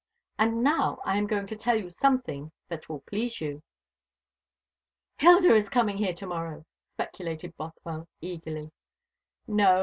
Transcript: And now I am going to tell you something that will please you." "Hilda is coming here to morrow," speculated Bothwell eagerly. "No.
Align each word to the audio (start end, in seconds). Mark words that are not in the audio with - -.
And 0.39 0.63
now 0.63 0.97
I 1.05 1.19
am 1.19 1.27
going 1.27 1.45
to 1.45 1.55
tell 1.55 1.79
you 1.79 1.91
something 1.91 2.51
that 2.69 2.89
will 2.89 3.01
please 3.01 3.39
you." 3.39 3.61
"Hilda 5.19 5.53
is 5.53 5.69
coming 5.69 5.97
here 5.97 6.13
to 6.13 6.25
morrow," 6.25 6.65
speculated 6.95 7.55
Bothwell 7.55 8.07
eagerly. 8.19 8.71
"No. 9.45 9.79